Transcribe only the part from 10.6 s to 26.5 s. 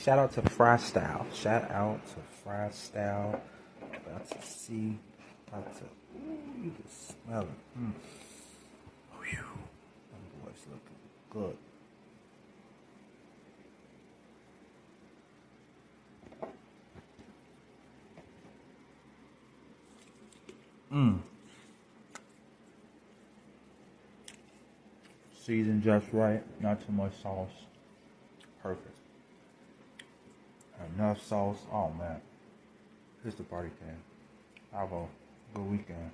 looking good. Mmm. Seasoned just right,